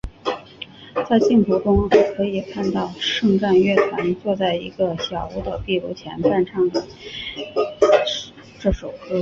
[1.07, 6.67] 在镜头中还可以看到圣战乐团坐在一个小屋的壁炉前伴唱
[8.59, 9.09] 这首歌曲。